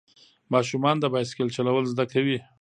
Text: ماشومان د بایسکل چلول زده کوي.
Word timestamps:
ماشومان 0.53 0.95
د 0.99 1.05
بایسکل 1.13 1.47
چلول 1.55 1.85
زده 1.91 2.05
کوي. 2.13 2.37